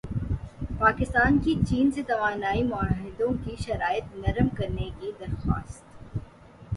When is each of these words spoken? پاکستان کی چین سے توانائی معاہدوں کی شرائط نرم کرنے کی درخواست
پاکستان 0.79 1.37
کی 1.39 1.53
چین 1.69 1.91
سے 1.91 2.03
توانائی 2.03 2.63
معاہدوں 2.63 3.31
کی 3.43 3.55
شرائط 3.59 4.15
نرم 4.15 4.47
کرنے 4.49 4.89
کی 4.99 5.11
درخواست 5.19 5.83